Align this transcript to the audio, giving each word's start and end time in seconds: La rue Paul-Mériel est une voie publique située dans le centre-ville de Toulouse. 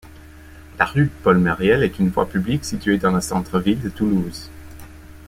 La 0.79 0.85
rue 0.85 1.11
Paul-Mériel 1.21 1.83
est 1.83 1.99
une 1.99 2.09
voie 2.09 2.27
publique 2.27 2.65
située 2.65 2.97
dans 2.97 3.11
le 3.11 3.21
centre-ville 3.21 3.79
de 3.81 3.89
Toulouse. 3.89 4.49